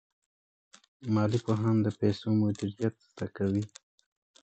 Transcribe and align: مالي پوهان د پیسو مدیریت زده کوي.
مالي 1.13 1.39
پوهان 1.45 1.77
د 1.85 1.87
پیسو 1.99 2.27
مدیریت 2.41 2.95
زده 3.09 3.27
کوي. 3.37 3.63